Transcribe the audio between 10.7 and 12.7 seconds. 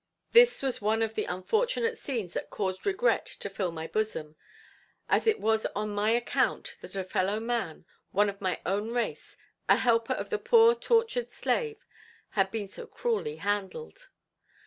tortured slave had been